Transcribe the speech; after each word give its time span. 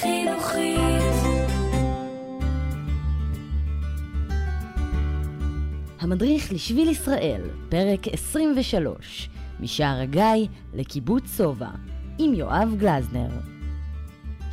חינוכית. 0.00 0.78
המדריך 6.00 6.52
לשביל 6.52 6.88
ישראל, 6.88 7.42
פרק 7.68 8.08
23, 8.12 9.28
משער 9.60 10.00
הגיא 10.00 10.46
לקיבוץ 10.74 11.26
סובה, 11.26 11.70
עם 12.18 12.34
יואב 12.34 12.74
גלזנר. 12.78 13.28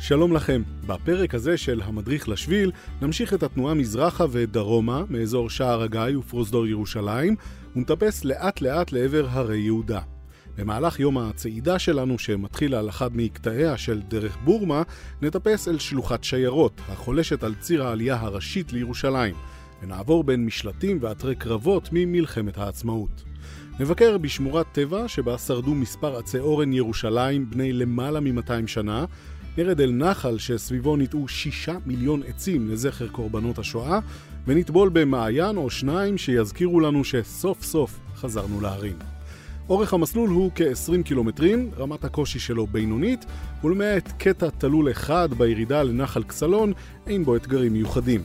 שלום 0.00 0.32
לכם. 0.32 0.62
בפרק 0.86 1.34
הזה 1.34 1.56
של 1.56 1.80
המדריך 1.84 2.28
לשביל 2.28 2.72
נמשיך 3.02 3.34
את 3.34 3.42
התנועה 3.42 3.74
מזרחה 3.74 4.24
ודרומה 4.30 5.04
מאזור 5.10 5.50
שער 5.50 5.82
הגיא 5.82 6.16
ופרוזדור 6.18 6.66
ירושלים 6.66 7.36
ונטפס 7.76 8.24
לאט 8.24 8.60
לאט 8.60 8.92
לעבר 8.92 9.26
הרי 9.30 9.58
יהודה. 9.58 10.00
במהלך 10.58 11.00
יום 11.00 11.18
הצעידה 11.18 11.78
שלנו, 11.78 12.18
שמתחיל 12.18 12.74
על 12.74 12.88
אחד 12.88 13.16
מקטעיה 13.16 13.76
של 13.76 14.02
דרך 14.08 14.36
בורמה, 14.44 14.82
נטפס 15.22 15.68
אל 15.68 15.78
שלוחת 15.78 16.24
שיירות, 16.24 16.80
החולשת 16.88 17.42
על 17.42 17.54
ציר 17.60 17.86
העלייה 17.86 18.16
הראשית 18.20 18.72
לירושלים, 18.72 19.34
ונעבור 19.82 20.24
בין 20.24 20.44
משלטים 20.44 20.98
ואתרי 21.00 21.34
קרבות 21.34 21.88
ממלחמת 21.92 22.58
העצמאות. 22.58 23.24
נבקר 23.80 24.18
בשמורת 24.18 24.66
טבע 24.72 25.08
שבה 25.08 25.38
שרדו 25.38 25.74
מספר 25.74 26.16
עצי 26.16 26.38
אורן 26.38 26.72
ירושלים 26.72 27.50
בני 27.50 27.72
למעלה 27.72 28.20
מ-200 28.20 28.66
שנה, 28.66 29.04
נרד 29.58 29.80
אל 29.80 29.92
נחל 29.92 30.38
שסביבו 30.38 30.96
ניטעו 30.96 31.28
שישה 31.28 31.76
מיליון 31.86 32.22
עצים 32.26 32.68
לזכר 32.68 33.08
קורבנות 33.08 33.58
השואה, 33.58 33.98
ונטבול 34.46 34.88
במעיין 34.88 35.56
או 35.56 35.70
שניים 35.70 36.18
שיזכירו 36.18 36.80
לנו 36.80 37.04
שסוף 37.04 37.62
סוף 37.62 38.00
חזרנו 38.14 38.60
להרים. 38.60 39.15
אורך 39.68 39.94
המסלול 39.94 40.30
הוא 40.30 40.50
כ-20 40.54 41.02
קילומטרים, 41.02 41.70
רמת 41.78 42.04
הקושי 42.04 42.38
שלו 42.38 42.66
בינונית, 42.66 43.24
ולמעט 43.64 44.12
קטע 44.18 44.48
תלול 44.58 44.90
אחד 44.90 45.28
בירידה 45.38 45.82
לנחל 45.82 46.22
כסלון, 46.22 46.72
אין 47.06 47.24
בו 47.24 47.36
אתגרים 47.36 47.72
מיוחדים. 47.72 48.22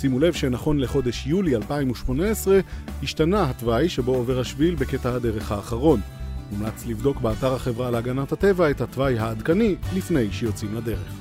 שימו 0.00 0.18
לב 0.18 0.32
שנכון 0.32 0.78
לחודש 0.78 1.26
יולי 1.26 1.56
2018 1.56 2.60
השתנה 3.02 3.50
התוואי 3.50 3.88
שבו 3.88 4.14
עובר 4.14 4.40
השביל 4.40 4.74
בקטע 4.74 5.14
הדרך 5.14 5.52
האחרון. 5.52 6.00
מומלץ 6.52 6.86
לבדוק 6.86 7.20
באתר 7.20 7.54
החברה 7.54 7.90
להגנת 7.90 8.32
הטבע 8.32 8.70
את 8.70 8.80
התוואי 8.80 9.18
העדכני 9.18 9.76
לפני 9.94 10.32
שיוצאים 10.32 10.74
לדרך. 10.74 11.12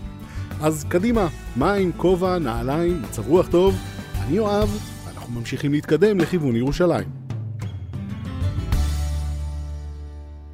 אז 0.61 0.85
קדימה, 0.89 1.27
מים, 1.57 1.91
כובע, 1.97 2.39
נעליים, 2.39 3.01
מצב 3.01 3.27
רוח 3.27 3.47
טוב, 3.47 3.75
אני 4.21 4.35
יואב, 4.37 4.79
ואנחנו 5.05 5.33
ממשיכים 5.39 5.71
להתקדם 5.71 6.19
לכיוון 6.19 6.55
ירושלים. 6.55 7.18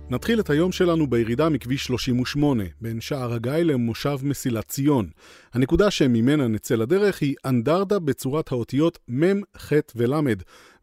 נתחיל 0.10 0.40
את 0.40 0.50
היום 0.50 0.72
שלנו 0.72 1.08
בירידה 1.08 1.50
מכביש 1.50 1.86
38, 1.86 2.64
בין 2.82 3.02
שער 3.02 3.34
הגיא 3.34 3.52
למושב 3.52 4.18
מסילת 4.24 4.68
ציון. 4.68 5.10
הנקודה 5.54 5.92
שממנה 5.92 6.48
נצא 6.48 6.76
לדרך 6.76 7.22
היא 7.22 7.36
אנדרדה 7.46 8.00
בצורת 8.00 8.52
האותיות 8.52 9.00
מ', 9.12 9.42
ח' 9.58 9.74
ול', 9.96 10.14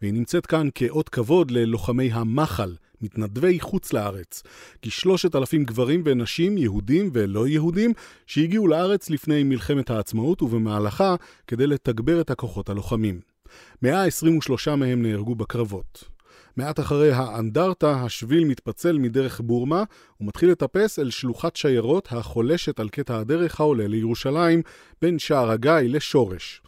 והיא 0.00 0.12
נמצאת 0.12 0.47
כאן 0.47 0.69
כאות 0.75 1.09
כבוד 1.09 1.50
ללוחמי 1.50 2.12
המחל, 2.12 2.75
מתנדבי 3.00 3.61
חוץ 3.61 3.93
לארץ. 3.93 4.43
כשלושת 4.83 5.37
אלפים 5.37 5.65
גברים 5.65 6.03
ונשים, 6.05 6.59
יהודים 6.59 7.11
ולא 7.12 7.48
יהודים, 7.48 7.93
שהגיעו 8.27 8.69
לארץ 8.69 9.11
לפני 9.11 9.43
מלחמת 9.43 9.91
העצמאות 9.91 10.43
ובמהלכה 10.43 11.15
כדי 11.47 11.67
לתגבר 11.67 12.20
את 12.20 12.31
הכוחות 12.31 12.69
הלוחמים. 12.69 13.20
123 13.83 14.69
מהם 14.69 15.03
נהרגו 15.03 15.34
בקרבות. 15.34 16.11
מעט 16.56 16.81
אחרי 16.81 17.12
האנדרטה, 17.12 17.91
השביל 17.91 18.45
מתפצל 18.45 18.98
מדרך 18.98 19.41
בורמה 19.41 19.84
ומתחיל 20.20 20.50
לטפס 20.50 20.98
אל 20.98 21.11
שלוחת 21.11 21.56
שיירות 21.56 22.09
החולשת 22.11 22.81
על 22.81 22.89
קטע 22.89 23.19
הדרך 23.19 23.61
העולה 23.61 23.86
לירושלים 23.86 24.62
בין 25.03 25.19
שער 25.19 25.50
הגיא 25.50 25.72
לשורש. 25.72 26.62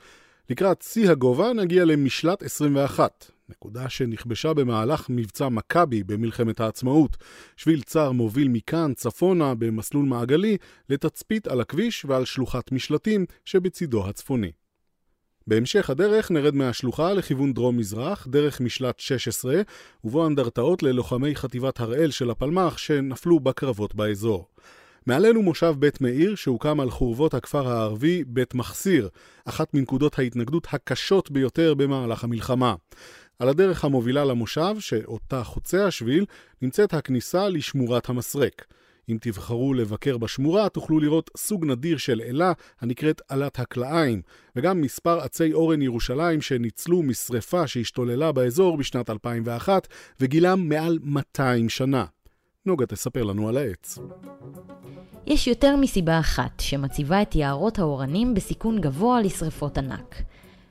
לקראת 0.50 0.82
שיא 0.82 1.10
הגובה 1.10 1.52
נגיע 1.52 1.84
למשלט 1.84 2.42
21, 2.42 3.30
נקודה 3.48 3.88
שנכבשה 3.88 4.52
במהלך 4.52 5.06
מבצע 5.08 5.48
מכבי 5.48 6.02
במלחמת 6.02 6.60
העצמאות. 6.60 7.16
שביל 7.56 7.82
צר 7.82 8.12
מוביל 8.12 8.48
מכאן 8.48 8.92
צפונה 8.94 9.54
במסלול 9.54 10.04
מעגלי 10.04 10.56
לתצפית 10.88 11.46
על 11.46 11.60
הכביש 11.60 12.04
ועל 12.04 12.24
שלוחת 12.24 12.72
משלטים 12.72 13.26
שבצידו 13.44 14.08
הצפוני. 14.08 14.52
בהמשך 15.46 15.90
הדרך 15.90 16.30
נרד 16.30 16.54
מהשלוחה 16.54 17.12
לכיוון 17.12 17.52
דרום-מזרח, 17.52 18.26
דרך 18.30 18.60
משלט 18.60 19.00
16, 19.00 19.62
ובו 20.04 20.26
אנדרטאות 20.26 20.82
ללוחמי 20.82 21.36
חטיבת 21.36 21.80
הראל 21.80 22.10
של 22.10 22.30
הפלמ"ח 22.30 22.78
שנפלו 22.78 23.40
בקרבות 23.40 23.94
באזור. 23.94 24.48
מעלינו 25.06 25.42
מושב 25.42 25.74
בית 25.78 26.00
מאיר 26.00 26.34
שהוקם 26.34 26.80
על 26.80 26.90
חורבות 26.90 27.34
הכפר 27.34 27.68
הערבי 27.68 28.24
בית 28.26 28.54
מחסיר, 28.54 29.08
אחת 29.44 29.74
מנקודות 29.74 30.18
ההתנגדות 30.18 30.66
הקשות 30.72 31.30
ביותר 31.30 31.74
במהלך 31.74 32.24
המלחמה. 32.24 32.74
על 33.38 33.48
הדרך 33.48 33.84
המובילה 33.84 34.24
למושב, 34.24 34.74
שאותה 34.78 35.44
חוצה 35.44 35.86
השביל, 35.86 36.24
נמצאת 36.62 36.94
הכניסה 36.94 37.48
לשמורת 37.48 38.08
המסרק. 38.08 38.64
אם 39.08 39.18
תבחרו 39.20 39.74
לבקר 39.74 40.18
בשמורה, 40.18 40.68
תוכלו 40.68 41.00
לראות 41.00 41.30
סוג 41.36 41.64
נדיר 41.64 41.96
של 41.96 42.20
אלה 42.20 42.52
הנקראת 42.80 43.22
עלת 43.28 43.58
הקלעיים, 43.58 44.22
וגם 44.56 44.80
מספר 44.80 45.20
עצי 45.20 45.52
אורן 45.52 45.82
ירושלים 45.82 46.40
שניצלו 46.40 47.02
משרפה 47.02 47.66
שהשתוללה 47.66 48.32
באזור 48.32 48.76
בשנת 48.76 49.10
2001, 49.10 49.88
וגילם 50.20 50.68
מעל 50.68 50.98
200 51.02 51.68
שנה. 51.68 52.04
נוגה 52.66 52.86
תספר 52.86 53.22
לנו 53.22 53.48
על 53.48 53.56
העץ. 53.56 53.98
יש 55.26 55.46
יותר 55.46 55.76
מסיבה 55.76 56.18
אחת 56.18 56.60
שמציבה 56.60 57.22
את 57.22 57.34
יערות 57.34 57.78
האורנים 57.78 58.34
בסיכון 58.34 58.80
גבוה 58.80 59.20
לשרפות 59.20 59.78
ענק. 59.78 60.22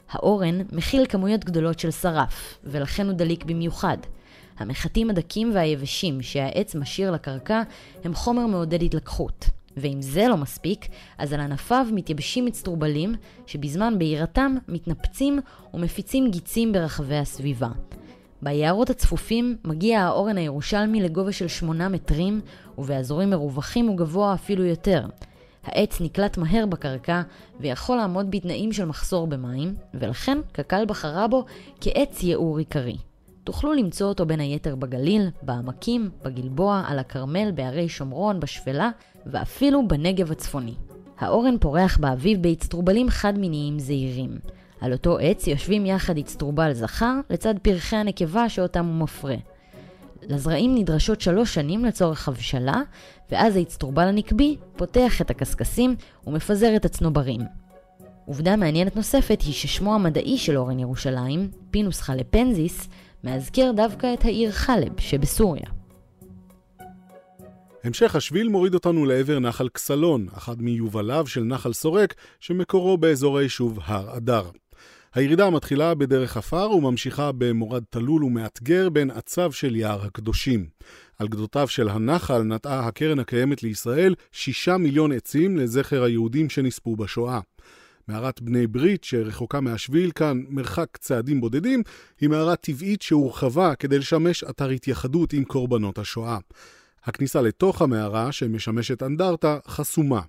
האורן 0.09 0.61
מכיל 0.71 1.05
כמויות 1.05 1.45
גדולות 1.45 1.79
של 1.79 1.91
שרף, 1.91 2.59
ולכן 2.63 3.07
הוא 3.07 3.13
דליק 3.13 3.43
במיוחד. 3.43 3.97
המחטים 4.57 5.09
הדקים 5.09 5.51
והיבשים 5.53 6.21
שהעץ 6.21 6.75
משאיר 6.75 7.11
לקרקע 7.11 7.61
הם 8.03 8.13
חומר 8.13 8.47
מעודד 8.47 8.83
התלקחות. 8.83 9.45
ואם 9.77 10.01
זה 10.01 10.27
לא 10.27 10.37
מספיק, 10.37 10.87
אז 11.17 11.33
על 11.33 11.39
ענפיו 11.39 11.87
מתייבשים 11.91 12.47
אצטרובלים 12.47 13.15
שבזמן 13.45 13.99
בעירתם 13.99 14.55
מתנפצים 14.67 15.39
ומפיצים 15.73 16.31
גיצים 16.31 16.71
ברחבי 16.71 17.17
הסביבה. 17.17 17.69
ביערות 18.41 18.89
הצפופים 18.89 19.57
מגיע 19.63 20.01
האורן 20.01 20.37
הירושלמי 20.37 21.01
לגובה 21.01 21.31
של 21.31 21.47
8 21.47 21.89
מטרים, 21.89 22.41
ובאזורים 22.77 23.29
מרווחים 23.29 23.87
הוא 23.87 23.97
גבוה 23.97 24.33
אפילו 24.33 24.63
יותר. 24.63 25.05
העץ 25.63 26.01
נקלט 26.01 26.37
מהר 26.37 26.65
בקרקע 26.65 27.21
ויכול 27.59 27.97
לעמוד 27.97 28.31
בתנאים 28.31 28.73
של 28.73 28.85
מחסור 28.85 29.27
במים, 29.27 29.75
ולכן 29.93 30.37
קק"ל 30.51 30.85
בחרה 30.87 31.27
בו 31.27 31.45
כעץ 31.81 32.23
ייעור 32.23 32.57
עיקרי. 32.57 32.97
תוכלו 33.43 33.73
למצוא 33.73 34.07
אותו 34.07 34.25
בין 34.25 34.39
היתר 34.39 34.75
בגליל, 34.75 35.29
בעמקים, 35.41 36.09
בגלבוע, 36.23 36.83
על 36.87 36.99
הכרמל, 36.99 37.51
בערי 37.55 37.89
שומרון, 37.89 38.39
בשפלה, 38.39 38.89
ואפילו 39.25 39.87
בנגב 39.87 40.31
הצפוני. 40.31 40.73
האורן 41.19 41.57
פורח 41.57 41.97
באביב 41.97 42.41
באצטרובלים 42.41 43.09
חד-מיניים 43.09 43.79
זעירים. 43.79 44.37
על 44.81 44.91
אותו 44.91 45.17
עץ 45.17 45.47
יושבים 45.47 45.85
יחד 45.85 46.17
אצטרובל 46.17 46.73
זכר 46.73 47.19
לצד 47.29 47.53
פרחי 47.61 47.95
הנקבה 47.95 48.49
שאותם 48.49 48.85
הוא 48.85 48.95
מפרה. 48.95 49.35
לזרעים 50.21 50.75
נדרשות 50.75 51.21
שלוש 51.21 51.53
שנים 51.53 51.85
לצורך 51.85 52.27
הבשלה, 52.27 52.81
ואז 53.31 53.55
האצטרובל 53.55 54.07
הנקבי 54.07 54.57
פותח 54.75 55.21
את 55.21 55.29
הקשקשים 55.29 55.95
ומפזר 56.27 56.75
את 56.75 56.85
הצנוברים. 56.85 57.41
עובדה 58.25 58.55
מעניינת 58.55 58.95
נוספת 58.95 59.41
היא 59.41 59.53
ששמו 59.53 59.95
המדעי 59.95 60.37
של 60.37 60.57
אורן 60.57 60.79
ירושלים, 60.79 61.51
פינוס 61.71 62.01
חלפנזיס, 62.01 62.89
מאזכר 63.23 63.71
דווקא 63.75 64.13
את 64.13 64.25
העיר 64.25 64.51
חלב 64.51 64.99
שבסוריה. 64.99 65.65
המשך 67.83 68.15
השביל 68.15 68.47
מוריד 68.49 68.73
אותנו 68.73 69.05
לעבר 69.05 69.39
נחל 69.39 69.69
כסלון, 69.69 70.27
אחד 70.37 70.61
מיובליו 70.61 71.27
של 71.27 71.43
נחל 71.43 71.73
סורק, 71.73 72.13
שמקורו 72.39 72.97
באזור 72.97 73.37
היישוב 73.37 73.79
הר 73.83 74.17
אדר. 74.17 74.49
הירידה 75.15 75.49
מתחילה 75.49 75.95
בדרך 75.95 76.37
עפר 76.37 76.71
וממשיכה 76.71 77.31
במורד 77.37 77.83
תלול 77.89 78.23
ומאתגר 78.23 78.89
בין 78.89 79.11
עצב 79.11 79.51
של 79.51 79.75
יער 79.75 80.05
הקדושים. 80.05 80.65
על 81.19 81.27
גדותיו 81.27 81.67
של 81.67 81.89
הנחל 81.89 82.41
נטעה 82.43 82.87
הקרן 82.87 83.19
הקיימת 83.19 83.63
לישראל 83.63 84.15
שישה 84.31 84.77
מיליון 84.77 85.11
עצים 85.11 85.57
לזכר 85.57 86.03
היהודים 86.03 86.49
שנספו 86.49 86.95
בשואה. 86.95 87.39
מערת 88.07 88.41
בני 88.41 88.67
ברית, 88.67 89.03
שרחוקה 89.03 89.61
מהשביל 89.61 90.11
כאן 90.11 90.43
מרחק 90.49 90.97
צעדים 90.97 91.41
בודדים, 91.41 91.83
היא 92.21 92.29
מערה 92.29 92.55
טבעית 92.55 93.01
שהורחבה 93.01 93.75
כדי 93.75 93.99
לשמש 93.99 94.43
אתר 94.43 94.69
התייחדות 94.69 95.33
עם 95.33 95.43
קורבנות 95.43 95.97
השואה. 95.97 96.37
הכניסה 97.03 97.41
לתוך 97.41 97.81
המערה, 97.81 98.31
שמשמשת 98.31 99.03
אנדרטה, 99.03 99.57
חסומה. 99.67 100.21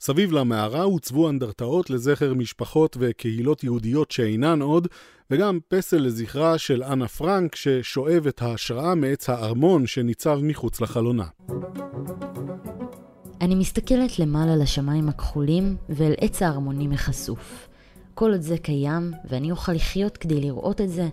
סביב 0.00 0.32
למערה 0.32 0.82
הוצבו 0.82 1.30
אנדרטאות 1.30 1.90
לזכר 1.90 2.34
משפחות 2.34 2.96
וקהילות 3.00 3.64
יהודיות 3.64 4.10
שאינן 4.10 4.62
עוד, 4.62 4.88
וגם 5.30 5.58
פסל 5.68 5.96
לזכרה 5.96 6.58
של 6.58 6.82
אנה 6.82 7.08
פרנק 7.08 7.54
ששואב 7.54 8.26
את 8.26 8.42
ההשראה 8.42 8.94
מעץ 8.94 9.28
הארמון 9.28 9.86
שניצב 9.86 10.38
מחוץ 10.42 10.80
לחלונה. 10.80 11.24
אני 13.48 13.54
מסתכלת 13.54 14.18
למעלה 14.18 14.56
לשמיים 14.56 15.08
הכחולים 15.08 15.76
ואל 15.88 16.12
עץ 16.20 16.42
ההרמונים 16.42 16.92
החשוף. 16.92 17.68
כל 18.14 18.30
עוד 18.32 18.40
זה 18.40 18.58
קיים, 18.58 19.12
ואני 19.28 19.50
אוכל 19.50 19.72
לחיות 19.72 20.16
כדי 20.16 20.40
לראות 20.40 20.80
את 20.80 20.90
זה, 20.90 21.08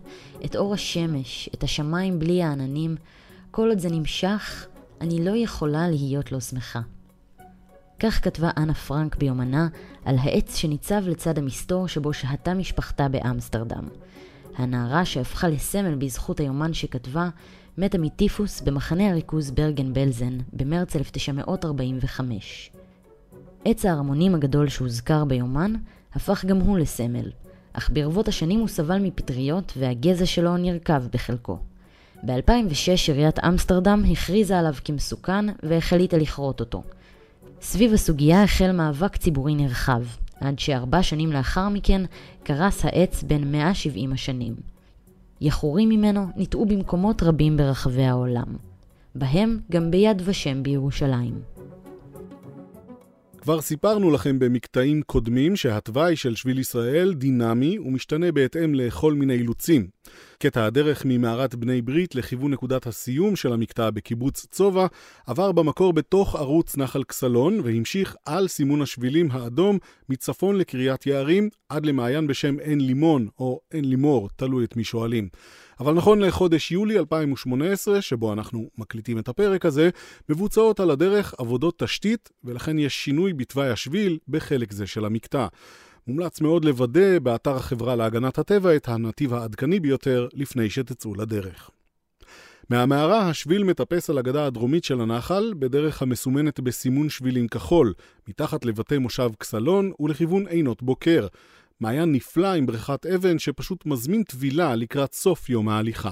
את 0.46 0.56
אור 0.56 0.74
השמש, 0.74 1.50
את 1.54 1.64
השמיים 1.64 2.20
בלי 2.20 2.44
העננים, 2.44 2.96
כל 3.52 3.70
עוד 3.70 3.80
זה 3.80 3.90
נמשך, 3.90 4.68
אני 5.02 5.26
לא 5.26 5.32
יכולה 5.36 5.90
להיות 5.90 6.32
לא 6.32 6.40
שמחה. 6.40 6.82
כך 8.00 8.24
כתבה 8.24 8.50
אנה 8.58 8.74
פרנק 8.74 9.16
ביומנה 9.16 9.68
על 10.06 10.16
העץ 10.20 10.56
שניצב 10.56 11.02
לצד 11.08 11.38
המסתור 11.38 11.88
שבו 11.88 12.14
שהתה 12.14 12.54
משפחתה 12.54 13.08
באמסטרדם. 13.08 13.88
הנערה 14.58 15.06
שהפכה 15.06 15.48
לסמל 15.48 15.96
בזכות 15.96 16.40
היומן 16.40 16.74
שכתבה, 16.74 17.30
מתה 17.78 17.98
מטיפוס 17.98 18.62
במחנה 18.62 19.10
הריכוז 19.10 19.52
ברגן 19.52 19.94
בלזן 19.94 20.38
במרץ 20.54 20.96
1945. 20.96 22.72
עץ 23.66 23.86
ההרמונים 23.86 24.36
הגדול 24.36 24.70
שהוזכר 24.70 25.26
ביומן 25.26 25.74
הפך 26.14 26.46
גם 26.46 26.60
הוא 26.60 26.80
לסמל, 26.80 27.32
אך 27.74 27.90
ברבות 27.94 28.28
השנים 28.28 28.60
הוא 28.60 28.68
סבל 28.68 29.00
מפטריות 29.00 29.74
והגזע 29.78 30.26
שלו 30.26 30.58
נרקב 30.58 31.08
בחלקו. 31.14 31.58
ב-2006 32.24 33.08
עיריית 33.08 33.40
אמסטרדם 33.40 34.04
הכריזה 34.12 34.60
עליו 34.60 34.74
כמסוכן 34.84 35.46
והחליטה 35.64 36.18
לכרות 36.18 36.60
אותו. 36.60 36.84
סביב 37.62 37.94
הסוגיה 37.94 38.44
החל 38.44 38.72
מאבק 38.72 39.18
ציבורי 39.18 39.56
נרחב, 39.56 40.02
עד 40.40 40.60
שארבע 40.60 41.04
שנים 41.04 41.32
לאחר 41.32 41.70
מכן 41.70 42.02
קרס 42.44 42.86
העץ 42.86 43.24
בין 43.24 43.52
170 43.52 44.12
השנים. 44.14 44.56
יחורים 45.42 45.90
ממנו 45.90 46.28
ניטעו 46.36 46.66
במקומות 46.66 47.24
רבים 47.24 47.58
ברחבי 47.58 48.04
העולם, 48.04 48.56
בהם 49.16 49.60
גם 49.72 49.92
ביד 49.92 50.22
ושם 50.26 50.64
בירושלים. 50.64 51.55
כבר 53.46 53.62
סיפרנו 53.62 54.12
לכם 54.12 54.40
במקטעים 54.40 55.02
קודמים 55.02 55.56
שהתוואי 55.56 56.16
של 56.16 56.36
שביל 56.36 56.60
ישראל 56.60 57.14
דינמי 57.14 57.80
ומשתנה 57.80 58.32
בהתאם 58.32 58.76
לכל 58.76 59.14
מיני 59.14 59.34
אילוצים. 59.34 59.88
קטע 60.40 60.66
הדרך 60.66 61.04
ממערת 61.06 61.56
בני 61.56 61.82
ברית 61.82 62.16
לכיוון 62.16 62.52
נקודת 62.52 62.88
הסיום 62.88 63.36
של 63.36 63.54
המקטע 63.54 63.90
בקיבוץ 63.90 64.46
צובה 64.52 64.88
עבר 65.28 65.52
במקור 65.52 65.94
בתוך 65.94 66.36
ערוץ 66.36 66.78
נחל 66.78 67.04
כסלון 67.04 67.60
והמשיך 67.64 68.16
על 68.26 68.48
סימון 68.48 68.82
השבילים 68.82 69.32
האדום 69.32 69.78
מצפון 70.10 70.56
לקריית 70.56 71.06
יערים 71.06 71.50
עד 71.70 71.86
למעיין 71.86 72.28
בשם 72.28 72.60
עין 72.60 72.82
לימון 72.82 73.28
או 73.40 73.60
עין 73.72 73.86
לימור, 73.86 74.30
תלוי 74.36 74.66
את 74.66 74.78
מי 74.78 74.84
שואלים. 74.84 75.30
אבל 75.80 75.94
נכון 75.94 76.20
לחודש 76.20 76.72
יולי 76.72 77.00
2018, 77.00 78.02
שבו 78.02 78.34
אנחנו 78.34 78.70
מקליטים 78.78 79.20
את 79.20 79.28
הפרק 79.28 79.66
הזה, 79.66 79.90
מבוצעות 80.30 80.80
על 80.80 80.92
הדרך 80.92 81.34
עבודות 81.38 81.80
תשתית, 81.80 82.30
ולכן 82.44 82.80
יש 82.80 83.04
שינוי 83.04 83.34
בתוואי 83.34 83.70
השביל 83.70 84.18
בחלק 84.28 84.72
זה 84.72 84.88
של 84.88 85.06
המקטע. 85.06 85.48
מומלץ 86.08 86.42
מאוד 86.42 86.66
לוודא 86.66 87.20
באתר 87.20 87.56
החברה 87.56 87.96
להגנת 87.96 88.40
הטבע 88.40 88.76
את 88.76 88.88
הנתיב 88.88 89.34
העדכני 89.34 89.80
ביותר 89.80 90.28
לפני 90.34 90.70
שתצאו 90.70 91.16
לדרך. 91.16 91.70
מהמערה 92.70 93.30
השביל 93.30 93.64
מטפס 93.64 94.10
על 94.10 94.18
הגדה 94.18 94.46
הדרומית 94.46 94.84
של 94.84 95.02
הנחל, 95.02 95.54
בדרך 95.60 96.02
המסומנת 96.02 96.60
בסימון 96.60 97.10
שבילים 97.10 97.48
כחול, 97.48 97.94
מתחת 98.28 98.66
לבתי 98.66 98.98
מושב 98.98 99.30
כסלון 99.40 99.92
ולכיוון 100.00 100.48
עינות 100.48 100.84
בוקר. 100.84 101.28
מעיין 101.82 102.12
נפלא 102.12 102.54
עם 102.54 102.66
בריכת 102.66 103.06
אבן 103.06 103.40
שפשוט 103.40 103.86
מזמין 103.86 104.24
טבילה 104.24 104.76
לקראת 104.76 105.14
סוף 105.14 105.50
יום 105.50 105.70
ההליכה. 105.70 106.12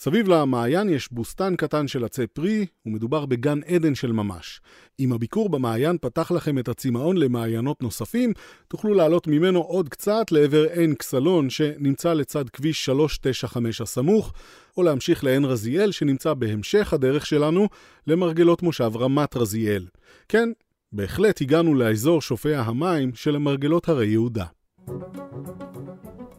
סביב 0.00 0.28
למעיין 0.28 0.88
יש 0.88 1.12
בוסתן 1.12 1.56
קטן 1.56 1.88
של 1.88 2.04
עצי 2.04 2.26
פרי, 2.26 2.66
ומדובר 2.86 3.26
בגן 3.26 3.60
עדן 3.66 3.94
של 3.94 4.12
ממש. 4.12 4.60
אם 5.00 5.12
הביקור 5.12 5.48
במעיין 5.48 5.96
פתח 6.00 6.30
לכם 6.30 6.58
את 6.58 6.68
הצמאון 6.68 7.16
למעיינות 7.16 7.82
נוספים, 7.82 8.32
תוכלו 8.68 8.94
לעלות 8.94 9.26
ממנו 9.26 9.60
עוד 9.60 9.88
קצת 9.88 10.32
לעבר 10.32 10.64
עין 10.70 10.94
כסלון, 10.94 11.50
שנמצא 11.50 12.12
לצד 12.14 12.48
כביש 12.48 12.84
395 12.84 13.80
הסמוך, 13.80 14.32
או 14.76 14.82
להמשיך 14.82 15.24
לעין 15.24 15.44
רזיאל, 15.44 15.92
שנמצא 15.92 16.34
בהמשך 16.34 16.92
הדרך 16.92 17.26
שלנו, 17.26 17.68
למרגלות 18.06 18.62
מושב 18.62 18.90
רמת 18.96 19.36
רזיאל. 19.36 19.86
כן, 20.28 20.48
בהחלט 20.92 21.40
הגענו 21.40 21.74
לאזור 21.74 22.22
שופע 22.22 22.60
המים 22.60 23.10
של 23.14 23.36
המרגלות 23.36 23.88
הרי 23.88 24.06
יהודה. 24.06 24.44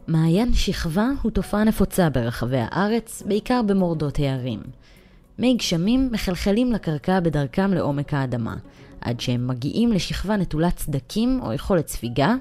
מעיין 0.06 0.52
שכבה 0.52 1.08
הוא 1.22 1.30
תופעה 1.32 1.64
נפוצה 1.64 2.10
ברחבי 2.10 2.58
הארץ, 2.60 3.22
בעיקר 3.26 3.60
במורדות 3.66 4.18
הערים. 4.18 4.60
מי 5.38 5.54
גשמים 5.54 6.08
מחלחלים 6.12 6.72
לקרקע 6.72 7.20
בדרכם 7.20 7.72
לעומק 7.72 8.14
האדמה, 8.14 8.54
עד 9.00 9.20
שהם 9.20 9.46
מגיעים 9.48 9.92
לשכבה 9.92 10.36
נטולת 10.36 10.78
סדקים 10.78 11.40
או 11.42 11.52
יכולת 11.52 11.88
ספיגה, 11.88 12.34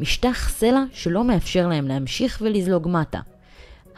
משטח 0.00 0.48
סלע 0.48 0.82
שלא 0.92 1.24
מאפשר 1.24 1.68
להם 1.68 1.88
להמשיך 1.88 2.38
ולזלוג 2.40 2.88
מטה. 2.88 3.20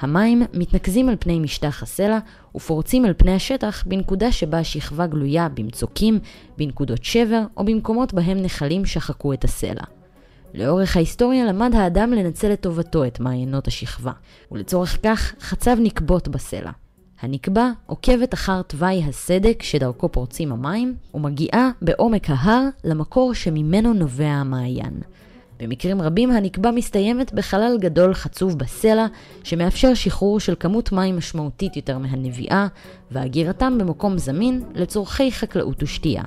המים 0.00 0.42
מתנקזים 0.54 1.08
על 1.08 1.16
פני 1.20 1.38
משטח 1.38 1.82
הסלע 1.82 2.18
ופורצים 2.54 3.04
על 3.04 3.14
פני 3.16 3.34
השטח 3.34 3.84
בנקודה 3.86 4.32
שבה 4.32 4.58
השכבה 4.58 5.06
גלויה 5.06 5.48
במצוקים, 5.48 6.18
בנקודות 6.58 7.04
שבר 7.04 7.42
או 7.56 7.64
במקומות 7.64 8.14
בהם 8.14 8.38
נחלים 8.38 8.84
שחקו 8.84 9.32
את 9.32 9.44
הסלע. 9.44 9.82
לאורך 10.56 10.96
ההיסטוריה 10.96 11.44
למד 11.44 11.74
האדם 11.74 12.12
לנצל 12.12 12.48
לטובתו 12.48 13.04
את 13.04 13.20
מעיינות 13.20 13.68
השכבה, 13.68 14.12
ולצורך 14.52 14.98
כך 15.02 15.34
חצב 15.40 15.76
נקבות 15.80 16.28
בסלע. 16.28 16.70
הנקבה 17.20 17.70
עוקבת 17.86 18.34
אחר 18.34 18.62
תוואי 18.62 19.04
הסדק 19.04 19.62
שדרכו 19.62 20.12
פורצים 20.12 20.52
המים, 20.52 20.94
ומגיעה 21.14 21.70
בעומק 21.82 22.30
ההר 22.30 22.68
למקור 22.84 23.34
שממנו 23.34 23.92
נובע 23.92 24.28
המעיין. 24.28 25.00
במקרים 25.60 26.02
רבים 26.02 26.30
הנקבה 26.30 26.70
מסתיימת 26.70 27.32
בחלל 27.32 27.78
גדול 27.80 28.14
חצוב 28.14 28.58
בסלע, 28.58 29.06
שמאפשר 29.44 29.94
שחרור 29.94 30.40
של 30.40 30.54
כמות 30.60 30.92
מים 30.92 31.16
משמעותית 31.16 31.76
יותר 31.76 31.98
מהנביאה, 31.98 32.66
והגירתם 33.10 33.78
במקום 33.78 34.18
זמין 34.18 34.62
לצורכי 34.74 35.32
חקלאות 35.32 35.82
ושתייה. 35.82 36.22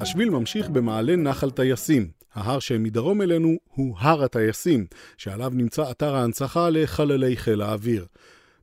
השביל 0.00 0.30
ממשיך 0.30 0.68
במעלה 0.68 1.16
נחל 1.16 1.50
טייסים, 1.50 2.21
ההר 2.34 2.58
שמדרום 2.58 3.22
אלינו 3.22 3.56
הוא 3.68 3.96
הר 3.98 4.24
הטייסים, 4.24 4.86
שעליו 5.16 5.52
נמצא 5.54 5.90
אתר 5.90 6.14
ההנצחה 6.14 6.70
לחללי 6.70 7.36
חיל 7.36 7.62
האוויר. 7.62 8.06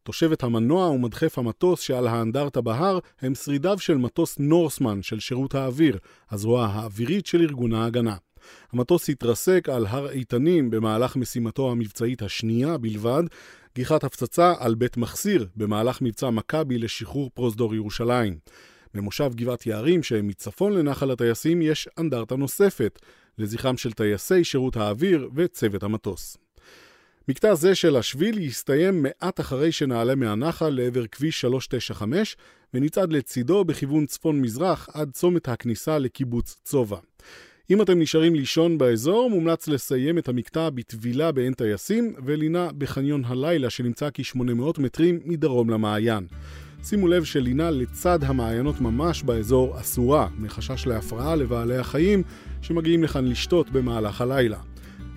תושבת 0.04 0.44
המנוע 0.44 0.90
ומדחף 0.90 1.38
המטוס 1.38 1.82
שעל 1.82 2.08
האנדרטה 2.08 2.62
בהר 2.62 3.00
הם 3.22 3.36
שרידיו 3.36 3.80
של 3.80 3.98
מטוס 3.98 4.40
נורסמן 4.40 5.02
של 5.02 5.20
שירות 5.20 5.56
האוויר, 5.56 5.98
הזרוע 6.32 6.66
האווירית 6.66 7.26
של 7.26 7.42
ארגון 7.42 7.74
ההגנה. 7.74 8.16
המטוס 8.74 9.10
התרסק 9.10 9.70
על 9.70 9.86
הר 9.86 10.10
איתנים 10.10 10.70
במהלך 10.70 11.16
משימתו 11.16 11.72
המבצעית 11.72 12.22
השנייה 12.22 12.78
בלבד, 12.78 13.24
גיחת 13.76 14.04
הפצצה 14.04 14.54
על 14.60 14.76
בית 14.76 14.98
מחסיר 14.98 15.48
במהלך 15.56 16.02
מבצע 16.02 16.30
מכבי 16.30 16.78
לשחרור 16.78 17.30
פרוזדור 17.34 17.76
ירושלים. 17.76 18.34
במושב 18.94 19.32
גבעת 19.36 19.66
יערים 19.66 20.04
שמצפון 20.04 20.74
לנחל 20.74 21.12
הטייסים 21.12 21.62
יש 21.62 21.90
אנדרטה 21.98 22.36
נוספת, 22.36 23.00
לזכרם 23.38 23.78
של 23.78 23.92
טייסי 23.92 24.44
שירות 24.44 24.78
האוויר 24.78 25.30
וצוות 25.36 25.84
המטוס. 25.84 26.38
מקטע 27.28 27.56
זה 27.56 27.76
של 27.76 27.96
השביל 27.96 28.38
יסתיים 28.38 29.04
מעט 29.04 29.40
אחרי 29.40 29.72
שנעלה 29.72 30.16
מהנחל 30.16 30.70
לעבר 30.70 31.08
כביש 31.08 31.42
395 31.42 32.38
ונצעד 32.74 33.14
לצידו 33.14 33.66
בכיוון 33.66 34.06
צפון-מזרח 34.06 34.90
עד 34.94 35.12
צומת 35.12 35.50
הכניסה 35.50 36.00
לקיבוץ 36.00 36.56
צובה. 36.64 36.98
אם 37.70 37.82
אתם 37.82 38.00
נשארים 38.00 38.36
לישון 38.36 38.78
באזור, 38.78 39.30
מומלץ 39.30 39.68
לסיים 39.68 40.18
את 40.18 40.28
המקטע 40.28 40.70
בטבילה 40.70 41.32
בעין 41.32 41.54
טייסים 41.54 42.16
ולינה 42.26 42.70
בחניון 42.78 43.26
הלילה 43.26 43.70
שנמצא 43.70 44.10
כ-800 44.14 44.82
מטרים 44.82 45.20
מדרום 45.26 45.70
למעיין. 45.70 46.28
שימו 46.84 47.08
לב 47.08 47.24
שלינה 47.24 47.72
לצד 47.72 48.24
המעיינות 48.24 48.82
ממש 48.82 49.24
באזור 49.24 49.80
אסורה, 49.80 50.28
מחשש 50.38 50.88
להפרעה 50.88 51.36
לבעלי 51.36 51.78
החיים 51.78 52.24
שמגיעים 52.62 53.04
לכאן 53.04 53.26
לשתות 53.26 53.70
במהלך 53.70 54.22
הלילה. 54.22 54.58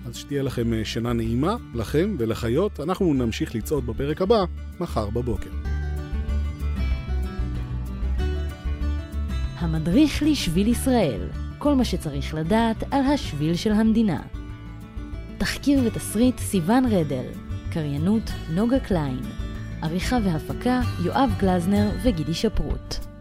אז 0.05 0.15
שתהיה 0.15 0.43
לכם 0.43 0.73
אה, 0.73 0.85
שינה 0.85 1.13
נעימה, 1.13 1.55
לכם 1.73 2.15
ולחיות. 2.17 2.79
אנחנו 2.79 3.13
נמשיך 3.13 3.55
לצעוד 3.55 3.85
בפרק 3.85 4.21
הבא, 4.21 4.45
מחר 4.79 5.09
בבוקר. 5.09 5.49
המדריך 9.57 10.23
לשביל 10.23 10.67
ישראל, 10.67 11.21
כל 11.57 11.75
מה 11.75 11.85
שצריך 11.85 12.33
לדעת 12.33 12.83
על 12.91 13.01
השביל 13.01 13.55
של 13.55 13.71
המדינה. 13.71 14.21
תחקיר 15.37 15.79
ותסריט 15.85 16.39
סיון 16.39 16.85
רדל, 16.85 17.25
קריינות 17.71 18.31
נוגה 18.49 18.79
קליין, 18.79 19.19
עריכה 19.83 20.17
והפקה 20.23 20.79
יואב 21.05 21.29
גלזנר 21.39 21.89
וגידי 22.03 22.33
שפרוט. 22.33 23.12